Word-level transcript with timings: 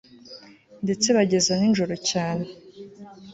ndetse 0.83 1.07
bageza 1.17 1.51
nijoro 1.59 1.95
cyane 2.09 2.45